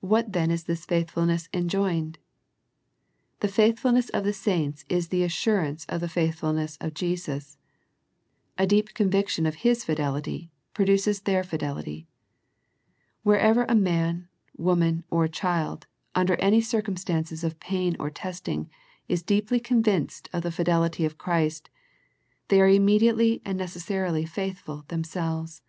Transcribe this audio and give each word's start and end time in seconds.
What 0.00 0.32
then 0.32 0.50
is 0.50 0.64
this 0.64 0.84
faithfulness 0.84 1.48
enjoined? 1.54 2.18
The 3.38 3.46
faith 3.46 3.78
fulness 3.78 4.08
of 4.08 4.24
the 4.24 4.32
saints 4.32 4.84
is 4.88 5.10
the 5.10 5.22
assurance 5.22 5.86
of 5.88 6.00
the 6.00 6.08
faithfulness 6.08 6.76
of 6.80 6.92
Jesus. 6.92 7.56
A 8.58 8.66
deep 8.66 8.94
conviction 8.94 9.46
of 9.46 9.54
His 9.62 9.84
fidelity 9.84 10.50
produces 10.72 11.20
their 11.20 11.44
fidelity. 11.44 12.08
Wherever 13.22 13.64
a 13.68 13.76
man, 13.76 14.26
woman, 14.56 15.04
or 15.08 15.28
child 15.28 15.86
under 16.16 16.34
any 16.40 16.60
circum 16.60 16.96
stances 16.96 17.44
of 17.44 17.60
pain 17.60 17.94
or 18.00 18.10
testing 18.10 18.68
is 19.06 19.22
deeply 19.22 19.60
convinced 19.60 20.28
of 20.32 20.42
the 20.42 20.50
fidelity 20.50 21.04
of 21.04 21.16
Christ, 21.16 21.70
they 22.48 22.60
are 22.60 22.68
immediately 22.68 23.40
and 23.44 23.56
necessarily 23.56 24.26
faithful 24.26 24.84
themselves. 24.88 25.62